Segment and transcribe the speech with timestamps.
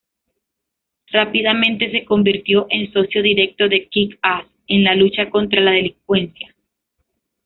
[1.11, 6.55] Rápidamente se convirtió en socio directo de Kick-Ass en la lucha contra la delincuencia.